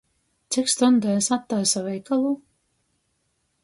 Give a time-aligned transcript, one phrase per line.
[0.55, 2.35] Cik stuņdēs attaisa veikalu?